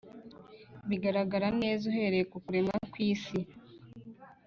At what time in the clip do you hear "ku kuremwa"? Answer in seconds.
2.31-2.75